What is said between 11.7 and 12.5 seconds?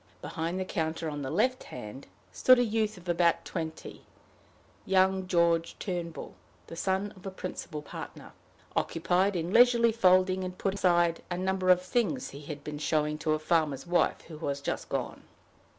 things he